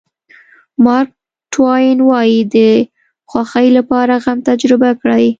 مارک 0.83 1.09
ټواین 1.53 1.97
وایي 2.09 2.39
د 2.55 2.57
خوښۍ 3.29 3.67
لپاره 3.77 4.13
غم 4.23 4.39
تجربه 4.49 4.89
کړئ. 5.01 5.25